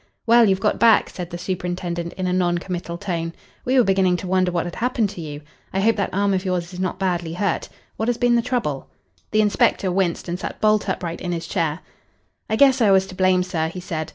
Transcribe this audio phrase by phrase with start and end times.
[0.25, 3.33] "Well, you've got back," said the superintendent in a non committal tone.
[3.65, 5.41] "We were beginning to wonder what had happened to you.
[5.71, 7.69] I hope that arm of yours is not badly hurt.
[7.97, 8.89] What has been the trouble?"
[9.29, 11.81] The inspector winced and sat bolt upright in his chair.
[12.49, 14.09] "I guess I was to blame, sir," he said.